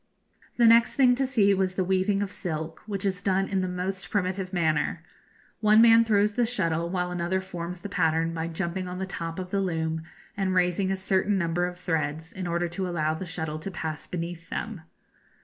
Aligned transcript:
The 0.57 0.65
next 0.65 0.95
thing 0.95 1.13
to 1.13 1.27
see 1.27 1.53
was 1.53 1.75
the 1.75 1.83
weaving 1.83 2.23
of 2.23 2.31
silk, 2.31 2.81
which 2.87 3.05
is 3.05 3.21
done 3.21 3.47
in 3.47 3.61
the 3.61 3.67
most 3.67 4.09
primitive 4.09 4.51
manner. 4.51 5.03
One 5.59 5.79
man 5.79 6.03
throws 6.03 6.33
the 6.33 6.47
shuttle, 6.47 6.89
while 6.89 7.11
another 7.11 7.39
forms 7.39 7.81
the 7.81 7.87
pattern 7.87 8.33
by 8.33 8.47
jumping 8.47 8.87
on 8.87 8.97
the 8.97 9.05
top 9.05 9.37
of 9.37 9.51
the 9.51 9.61
loom 9.61 10.01
and 10.35 10.55
raising 10.55 10.89
a 10.89 10.95
certain 10.95 11.37
number 11.37 11.67
of 11.67 11.79
threads, 11.79 12.33
in 12.33 12.47
order 12.47 12.67
to 12.69 12.89
allow 12.89 13.13
the 13.13 13.27
shuttle 13.27 13.59
to 13.59 13.69
pass 13.69 14.07
beneath 14.07 14.49
them. 14.49 14.81